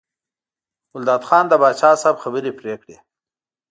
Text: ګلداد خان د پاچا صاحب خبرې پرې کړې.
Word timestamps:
ګلداد 0.91 1.21
خان 1.27 1.45
د 1.49 1.53
پاچا 1.61 1.91
صاحب 2.01 2.15
خبرې 2.23 2.51
پرې 2.59 2.73
کړې. 2.81 2.95